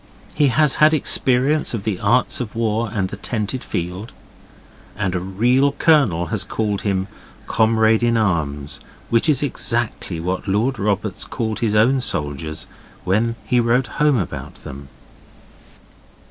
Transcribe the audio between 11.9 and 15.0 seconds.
soldiers when he wrote home about them.